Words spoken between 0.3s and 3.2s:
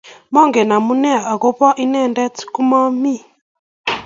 Mangen amune akopa inendet komami